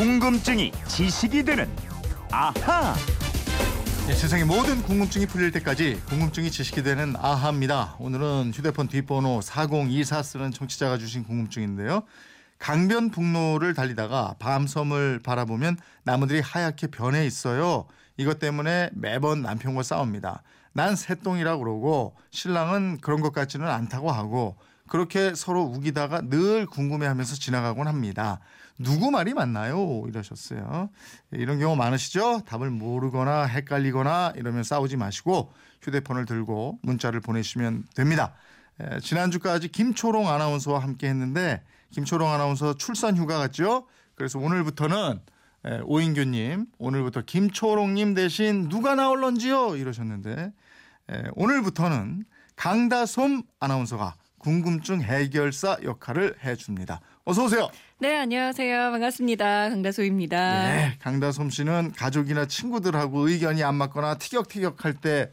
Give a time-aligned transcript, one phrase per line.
[0.00, 1.68] 궁금증이 지식이 되는
[2.30, 2.94] 아하.
[4.08, 7.96] 예, 세상의 모든 궁금증이 풀릴 때까지 궁금증이 지식이 되는 아하입니다.
[7.98, 12.04] 오늘은 휴대폰 뒷번호 4024 쓰는 청취자가 주신 궁금증인데요.
[12.58, 17.86] 강변북로를 달리다가 밤섬을 바라보면 나무들이 하얗게 변해 있어요.
[18.16, 20.42] 이것 때문에 매번 남편과 싸웁니다.
[20.72, 24.56] 난 새똥이라고 그러고 신랑은 그런 것 같지는 않다고 하고
[24.88, 28.40] 그렇게 서로 우기다가 늘 궁금해하면서 지나가곤 합니다.
[28.82, 30.04] 누구 말이 맞나요?
[30.08, 30.88] 이러셨어요.
[31.32, 32.44] 이런 경우 많으시죠?
[32.46, 35.52] 답을 모르거나 헷갈리거나 이러면 싸우지 마시고
[35.82, 38.32] 휴대폰을 들고 문자를 보내시면 됩니다.
[38.80, 43.86] 에, 지난주까지 김초롱 아나운서와 함께 했는데 김초롱 아나운서 출산 휴가 갔죠?
[44.14, 45.20] 그래서 오늘부터는
[45.66, 49.76] 에, 오인규님 오늘부터 김초롱님 대신 누가 나올런지요?
[49.76, 50.52] 이러셨는데
[51.10, 52.24] 에, 오늘부터는
[52.56, 57.02] 강다솜 아나운서가 궁금증 해결사 역할을 해줍니다.
[57.24, 57.68] 어서 오세요.
[57.98, 58.90] 네, 안녕하세요.
[58.92, 59.68] 반갑습니다.
[59.70, 60.52] 강다소입니다.
[60.64, 65.30] 네, 강다솜 씨는 가족이나 친구들하고 의견이 안 맞거나 티격태격할 때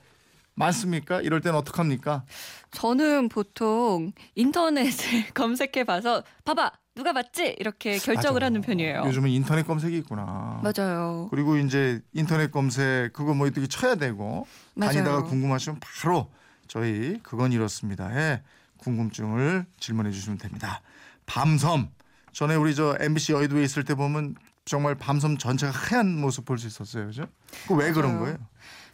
[0.54, 1.22] 많습니까?
[1.22, 2.26] 이럴 때는 어떡합니까?
[2.72, 6.72] 저는 보통 인터넷을 검색해 봐서 봐봐.
[6.96, 7.56] 누가 맞지?
[7.60, 8.46] 이렇게 결정을 맞아.
[8.48, 9.04] 하는 편이에요.
[9.06, 10.62] 요즘은 인터넷 검색이 있구나.
[10.64, 11.28] 맞아요.
[11.30, 14.94] 그리고 이제 인터넷 검색 그거 뭐 어떻게 쳐야 되고 맞아요.
[14.94, 16.32] 다니다가 궁금하시면 바로
[16.68, 18.42] 저희 그건 이렇습니다에
[18.78, 20.82] 궁금증을 질문해 주시면 됩니다.
[21.28, 21.92] 밤섬
[22.34, 26.66] 전에 우리 저 MBC 여의도에 있을 때 보면 정말 밤섬 전체가 하얀 모습 볼 수
[26.68, 27.26] 있었어요, 그죠?
[27.68, 28.20] 그왜 그런.
[28.20, 28.38] 거예요?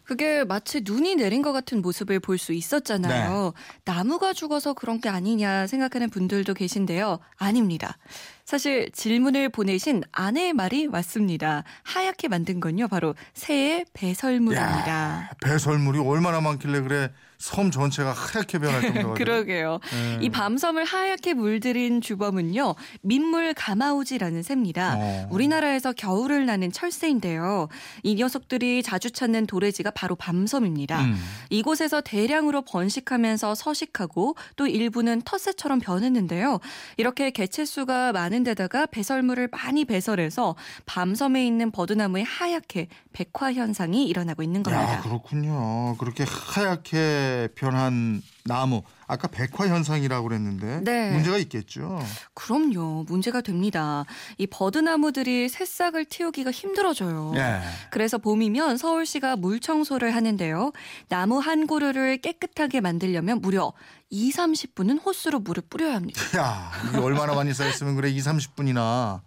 [0.04, 3.54] 그게 마치 눈이 내린 것 같은 모습을 볼 수 있었잖아요.
[3.86, 7.20] 나무가 죽어서 그런 게 아니냐 생각하는 분들도 계신데요.
[7.38, 7.98] 아닙니다.
[8.46, 11.64] 사실 질문을 보내신 아내의 말이 맞습니다.
[11.84, 12.88] 하얗게 만든 건요.
[12.88, 14.90] 바로 새의 배설물입니다.
[14.90, 19.14] 야, 배설물이 얼마나 많길래 그래 섬 전체가 하얗게 변할 정도가?
[19.16, 19.80] 그러게요.
[19.92, 20.20] 네.
[20.22, 22.76] 이 밤섬을 하얗게 물들인 주범은요.
[23.02, 24.96] 민물 가마우지라는 새입니다.
[24.98, 25.28] 어.
[25.30, 27.68] 우리나라에서 겨울을 나는 철새인데요.
[28.04, 31.02] 이 녀석들이 자주 찾는 도래지가 바로 밤섬입니다.
[31.02, 31.16] 음.
[31.50, 36.60] 이곳에서 대량으로 번식하면서 서식하고 또 일부는 텃새처럼 변했는데요.
[36.96, 40.56] 이렇게 개체수가 많은 데다가 배설물을 많이 배설해서
[40.88, 44.94] 밤섬에 있는 버드나무에 하얗게 백화 현상이 일어나고 있는 겁니다.
[44.94, 45.96] 야, 그렇군요.
[45.98, 48.84] 그렇게 하얗게 변한 나무.
[49.08, 51.12] 아까 백화 현상이라고 그랬는데 네.
[51.12, 52.00] 문제가 있겠죠.
[52.34, 53.06] 그럼요.
[53.08, 54.06] 문제가 됩니다.
[54.38, 57.34] 이 버드나무들이 새싹을 틔우기가 힘들어져요.
[57.36, 57.62] 예.
[57.90, 60.72] 그래서 봄이면 서울시가 물 청소를 하는데요.
[61.08, 63.74] 나무 한 그루를 깨끗하게 만들려면 무려
[64.10, 66.22] 2, 30분은 호스로 물을 뿌려야 합니다.
[66.38, 69.22] 야, 이게 얼마나 많이 쌓였으면 그래 2, 30분이나.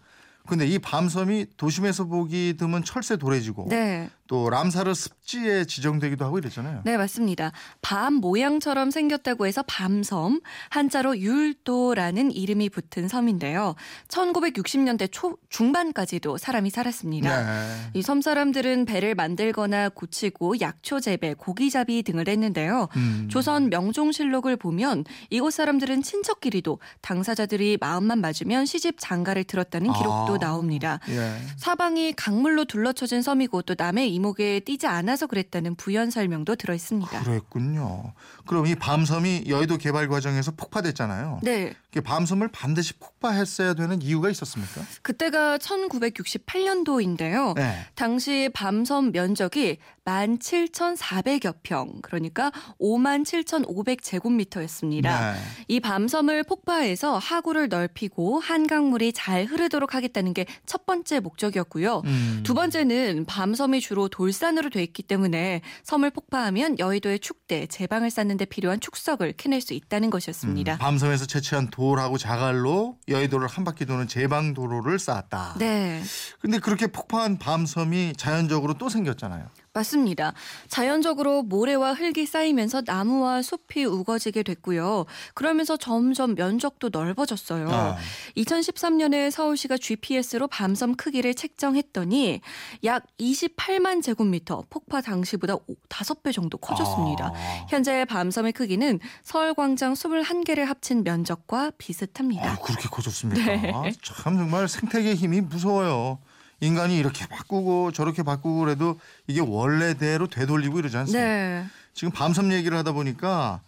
[0.47, 4.09] 근데 이 밤섬이 도심에서 보기 드문 철새 도래지고 네.
[4.29, 6.83] 또 람사르 습지에 지정되기도 하고 이랬잖아요.
[6.85, 7.53] 네, 맞습니다.
[7.81, 10.41] 밤 모양처럼 생겼다고 해서 밤섬,
[10.71, 13.75] 한자로 율도라는 이름이 붙은 섬인데요.
[14.09, 17.43] 1960년대 초 중반까지도 사람이 살았습니다.
[17.43, 17.91] 네.
[17.95, 22.89] 이섬 사람들은 배를 만들거나 고치고 약초 재배, 고기잡이 등을 했는데요.
[22.97, 23.29] 음.
[23.31, 30.36] 조선 명종실록을 보면 이곳 사람들은 친척끼리도 당사자들이 마음만 맞으면 시집 장가를 들었다는 기록도 아.
[30.39, 31.01] 나옵니다.
[31.09, 31.37] 예.
[31.57, 37.23] 사방이 강물로 둘러쳐진 섬이고 또 남의 이목에 띄지 않아서 그랬다는 부연 설명도 들어 있습니다.
[37.23, 38.13] 그랬군요.
[38.47, 41.41] 그럼 이 밤섬이 여의도 개발 과정에서 폭파됐잖아요.
[41.43, 41.75] 네.
[42.05, 44.81] 밤섬을 반드시 폭파했어야 되는 이유가 있었습니까?
[45.03, 47.55] 그때가 1968년도인데요.
[47.55, 47.87] 네.
[47.95, 55.03] 당시 밤섬 면적이 17,400여 평, 그러니까 57,500제곱미터였습니다.
[55.03, 55.35] 네.
[55.69, 62.03] 이 밤섬을 폭파해서 하구를 넓히고 한강물이 잘 흐르도록 하겠다 는 게 첫 번째 목적이었고요.
[62.05, 62.41] 음.
[62.45, 68.45] 두 번째는 밤섬이 주로 돌산으로 돼 있기 때문에 섬을 폭파하면 여의도의 축대, 제방을 쌓는 데
[68.45, 70.75] 필요한 축석을 캐낼 수 있다는 것이었습니다.
[70.75, 75.55] 음, 밤섬에서 채취한 돌하고 자갈로 여의도를 한 바퀴 도는 제방 도로를 쌓았다.
[75.59, 76.03] 네.
[76.41, 79.47] 근데 그렇게 폭파한 밤섬이 자연적으로 또 생겼잖아요.
[79.77, 80.33] 맞습니다.
[80.69, 85.05] 자연적으로 모래와 흙이 쌓이면서 나무와 숲이 우거지게 됐고요.
[85.35, 87.69] 그러면서 점점 면적도 넓어졌어요.
[87.71, 87.97] 아.
[88.37, 92.41] 2013년에 서울시가 GPS로 밤섬 크기를 책정했더니
[92.85, 95.57] 약 28만 제곱미터, 폭파 당시보다
[95.89, 97.33] 5배 정도 커졌습니다.
[97.35, 97.67] 아.
[97.69, 102.53] 현재 밤섬의 크기는 서울광장 21개를 합친 면적과 비슷합니다.
[102.53, 103.45] 아, 그렇게 커졌습니까?
[103.45, 103.93] 네.
[104.03, 106.19] 참 정말 생태계 힘이 무서워요.
[106.61, 111.25] 인간이 이렇게 바꾸고 저렇게 바꾸고 그래도 이게 원래대로 되돌리고 이러지 않습니까?
[111.25, 111.67] 네.
[111.95, 113.61] 지금 밤섬 얘기를 하다 보니까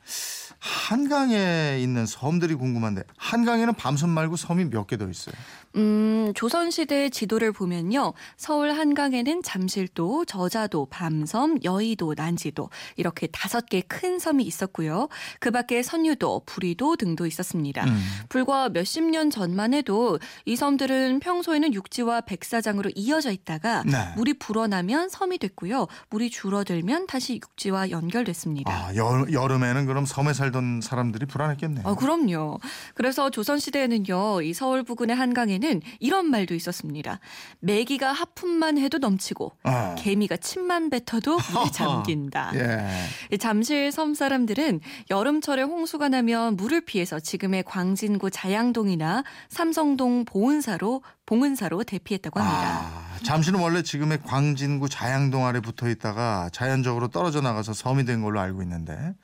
[0.60, 5.34] 한강에 있는 섬들이 궁금한데 한강에는 밤섬 말고 섬이 몇 개 더 있어요.
[5.76, 8.14] 음, 조선시대 지도를 보면요.
[8.36, 15.08] 서울 한강에는 잠실도, 저자도, 밤섬, 여의도, 난지도 이렇게 다섯 개 큰 섬이 있었고요.
[15.40, 17.84] 그 밖에 선유도, 부리도 등도 있었습니다.
[17.84, 18.02] 음.
[18.28, 24.12] 불과 몇십 년 전만 해도 이 섬들은 평소에는 육지와 백사장으로 이어져 있다가 네.
[24.16, 25.86] 물이 불어나면 섬이 됐고요.
[26.10, 28.72] 물이 줄어들면 다시 육지와 연결됐습니다.
[28.72, 31.86] 아, 여, 여름에는 그럼 섬에 살던 사람들이 불안했겠네요.
[31.86, 32.58] 아, 그럼요.
[32.94, 37.20] 그래서 조선시대에는요, 이 서울 부근의 한강에는 이런 말도 있었습니다.
[37.60, 39.94] 메기가 하품만 해도 넘치고, 아.
[39.98, 42.52] 개미가 침만 뱉어도 물에 잠긴다.
[42.56, 42.88] 예.
[43.32, 44.80] 이 잠실 섬 사람들은
[45.10, 52.80] 여름철에 홍수가 나면 물을 피해서 지금의 광진구 자양동이나 삼성동 보은사로 봉은사로 대피했다고 합니다.
[52.82, 58.40] 아, 잠시는 원래 지금의 광진구 자양동 아래 붙어 있다가 자연적으로 떨어져 나가서 섬이 된 걸로
[58.40, 59.14] 알고 있는데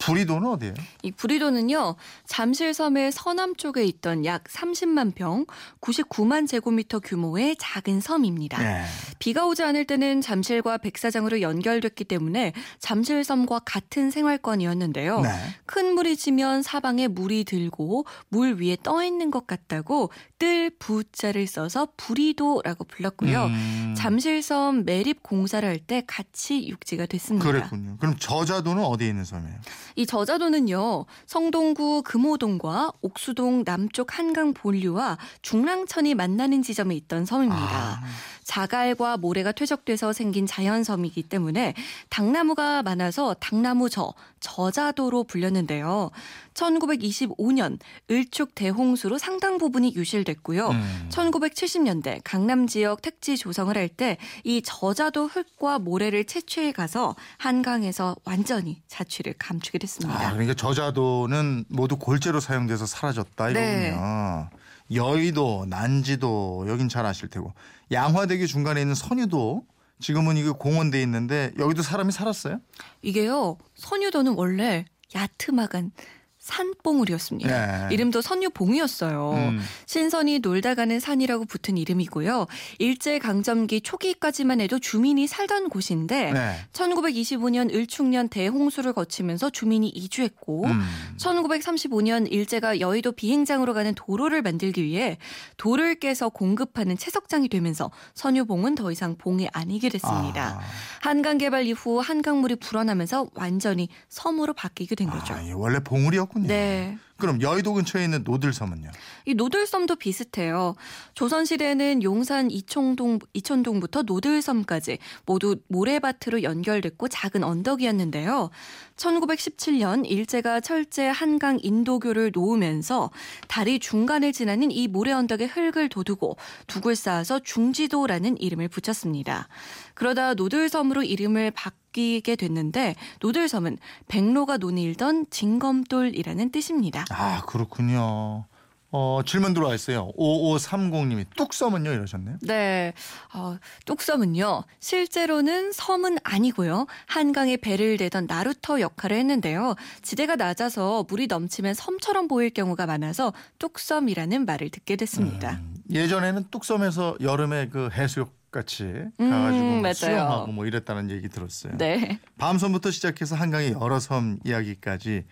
[0.00, 0.74] 부리도는 어디예요?
[1.02, 1.94] 이 부리도는요,
[2.26, 5.44] 잠실섬의 서남 쪽에 있던 약 30만 평,
[5.80, 8.64] 99만 제곱미터 규모의 작은 섬입니다.
[8.64, 8.84] 예.
[9.18, 15.20] 비가 오지 않을 때는 잠실과 백사장으로 연결됐기 때문에 잠실섬과 같은 생활권이었는데요.
[15.20, 15.30] 네.
[15.66, 21.88] 큰 물이 지면 사방에 물이 들고 물 위에 떠 있는 것 같다고 뜰 부자를 써서
[21.98, 23.44] 부리도라고 불렀고요.
[23.46, 27.46] 음, 잠실섬 매립 공사를 할 때 같이 육지가 됐습니다.
[27.46, 27.96] 그랬군요.
[27.98, 29.56] 그럼 저자도는 어디에 있는 섬이에요?
[29.96, 37.60] 이 저자도는요, 성동구 금호동과 옥수동 남쪽 한강 본류와 중랑천이 만나는 지점에 있던 섬입니다.
[37.60, 38.02] 아,
[38.50, 41.74] 자갈과 모래가 퇴적돼서 생긴 자연섬이기 때문에
[42.08, 46.10] 당나무가 많아서 당나무저, 저자도로 불렸는데요.
[46.54, 47.78] 1925년
[48.10, 50.68] 을축 대홍수로 상당 부분이 유실됐고요.
[50.70, 51.08] 음.
[51.10, 58.82] 1970년대 강남 지역 택지 조성을 할 때 이 저자도 흙과 모래를 채취해 가서 한강에서 완전히
[58.88, 60.28] 자취를 감추게 됐습니다.
[60.28, 63.88] 아, 그러니까 저자도는 모두 골재로 사용돼서 사라졌다 네.
[63.88, 64.50] 이거군요.
[64.92, 67.52] 여의도, 난지도 여긴 잘 아실 테고
[67.92, 69.64] 양화대교 중간에 있는 선유도
[70.00, 72.60] 지금은 이거 공원돼 있는데 여기도 사람이 살았어요?
[73.02, 75.92] 이게요, 선유도는 원래 야트막한
[76.40, 77.90] 산봉우리였습니다.
[77.90, 77.94] 예.
[77.94, 79.32] 이름도 선유봉이었어요.
[79.34, 79.60] 음.
[79.84, 82.46] 신선이 놀다 가는 산이라고 붙은 이름이고요.
[82.78, 86.56] 일제강점기 초기까지만 해도 주민이 살던 곳인데 네.
[86.72, 90.80] 1925년 을축년 대홍수를 거치면서 주민이 이주했고 음.
[91.18, 95.18] 1935년 일제가 여의도 비행장으로 가는 도로를 만들기 위해
[95.58, 100.58] 돌을 깨서 공급하는 채석장이 되면서 선유봉은 더 이상 봉이 아니게 됐습니다.
[100.58, 100.60] 아.
[101.02, 105.34] 한강 개발 이후 한강물이 불어나면서 완전히 섬으로 바뀌게 된 거죠.
[105.34, 106.46] 아, 예, 원래 봉우리였 군요.
[106.46, 106.98] 네.
[107.20, 108.90] 그럼 여의도 근처에 있는 노들섬은요?
[109.26, 110.74] 이 노들섬도 비슷해요.
[111.14, 118.50] 조선시대에는 용산 이청동, 이천동부터 노들섬까지 모두 모래밭으로 연결됐고 작은 언덕이었는데요.
[118.96, 123.10] 1917년 일제가 철제 한강 인도교를 놓으면서
[123.48, 126.36] 다리 중간을 지나는 이 모래 언덕에 흙을 돋우고
[126.66, 129.48] 둑을 쌓아서 중지도라는 이름을 붙였습니다.
[129.94, 133.78] 그러다 노들섬으로 이름을 바뀌게 됐는데 노들섬은
[134.08, 137.04] 백로가 논일던 징검돌이라는 뜻입니다.
[137.10, 138.44] 아 그렇군요.
[138.92, 140.10] 어, 질문 들어와 있어요.
[140.18, 142.38] 5530님이 뚝섬은요 이러셨네요.
[142.42, 142.92] 네,
[143.32, 151.74] 어, 뚝섬은요 실제로는 섬은 아니고요 한강에 배를 대던 나루터 역할을 했는데요 지대가 낮아서 물이 넘치면
[151.74, 155.52] 섬처럼 보일 경우가 많아서 뚝섬이라는 말을 듣게 됐습니다.
[155.52, 159.94] 음, 예전에는 뚝섬에서 여름에 그 해수욕 같이 음, 가가지고 뭐 맞아요.
[159.94, 161.76] 수영하고 뭐 이랬다는 얘기 들었어요.
[161.78, 165.24] 네, 밤섬부터 시작해서 한강의 여러 섬 이야기까지 예,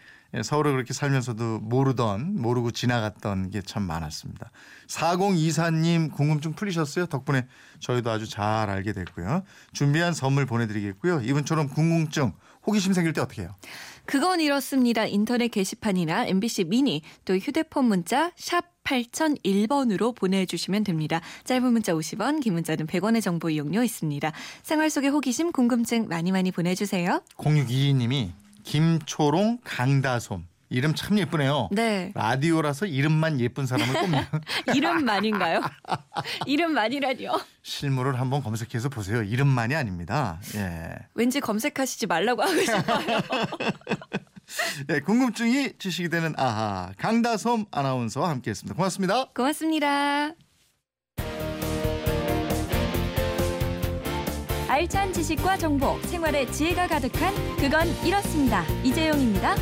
[0.42, 4.50] 서울에 그렇게 살면서도 모르던 모르고 지나갔던 게 참 많았습니다.
[4.88, 7.06] 4024님 궁금증 풀리셨어요?
[7.06, 7.46] 덕분에
[7.80, 9.42] 저희도 아주 잘 알게 됐고요.
[9.72, 11.20] 준비한 선물 보내드리겠고요.
[11.22, 12.32] 이분처럼 궁금증
[12.66, 13.54] 호기심 생길 때 어떻게 해요?
[14.04, 15.04] 그건 이렇습니다.
[15.06, 21.20] 인터넷 게시판이나 MBC 미니 또 휴대폰 문자 샵 8001번으로 보내주시면 됩니다.
[21.44, 24.32] 짧은 문자 50원, 긴 문자는 100원의 정보 이용료 있습니다.
[24.62, 27.22] 생활 속의 호기심, 궁금증 많이 많이 보내주세요.
[27.36, 28.30] 0622님이
[28.64, 31.68] 김초롱 강다솜 이름 참 예쁘네요.
[31.72, 32.12] 네.
[32.14, 34.22] 라디오라서 이름만 예쁜 사람을 꼽는
[34.76, 35.62] 이름만인가요?
[36.46, 37.40] 이름만이라뇨.
[37.62, 39.22] 실물을 한번 검색해서 보세요.
[39.22, 40.38] 이름만이 아닙니다.
[40.56, 40.90] 예.
[41.14, 43.20] 왠지 검색하시지 말라고 하고 싶어요.
[44.90, 48.74] 예, 궁금증이 지식이 되는 아하 강다솜 아나운서와 함께했습니다.
[48.76, 49.24] 고맙습니다.
[49.34, 50.47] 고맙습니다.
[54.78, 58.62] 알찬 지식과 정보, 생활의 지혜가 가득한 그건 이렇습니다.
[58.84, 59.56] 이재용입니다.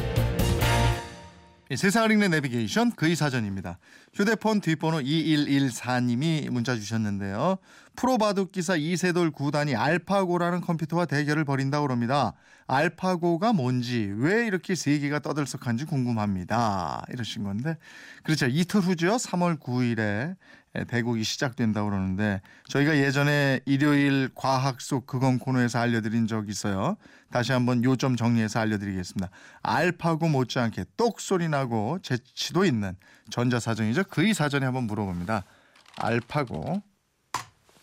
[1.71, 3.79] 예, 세상을 읽는 내비게이션 그의 사전입니다.
[4.13, 7.57] 휴대폰 뒷번호 2114님이 문자 주셨는데요.
[7.97, 12.35] 프로바둑 기사 이세돌 구단이 알파고라는 컴퓨터와 대결을 벌인다고 합니다.
[12.67, 17.05] 알파고가 뭔지 왜 이렇게 세계가 떠들썩한지 궁금합니다.
[17.13, 17.77] 이러신 건데
[18.23, 18.47] 그렇죠.
[18.47, 19.17] 이틀 후죠.
[19.17, 20.37] 3월 9일에
[20.89, 26.97] 대국이 시작된다고 그러는데 저희가 예전에 일요일 과학 속 그건 코너에서 알려드린 적 있어요.
[27.31, 29.31] 다시 한번 요점 정리해서 알려드리겠습니다.
[29.63, 32.95] 알파고 못지않게 똑소리 나고 재치도 있는
[33.31, 34.05] 전자사전이죠.
[34.05, 35.45] 그이 사전에 한번 물어봅니다.
[35.99, 36.83] 알파고